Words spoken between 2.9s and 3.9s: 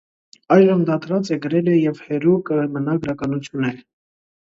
գրականութենէ։